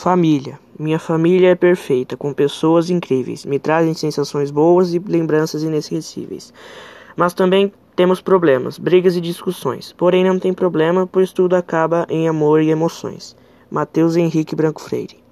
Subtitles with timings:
[0.00, 0.58] Família.
[0.78, 3.44] Minha família é perfeita, com pessoas incríveis.
[3.44, 6.54] Me trazem sensações boas e lembranças inesquecíveis.
[7.14, 9.92] Mas também temos problemas, brigas e discussões.
[9.92, 13.36] Porém, não tem problema, pois tudo acaba em amor e emoções.
[13.70, 15.20] Mateus Henrique Branco Freire